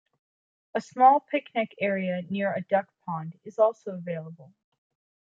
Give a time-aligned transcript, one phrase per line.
[0.73, 4.51] A small picnic area near a duck pond is also available.